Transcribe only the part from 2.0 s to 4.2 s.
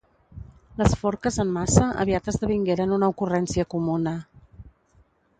aviat esdevingueren una ocurrència comuna.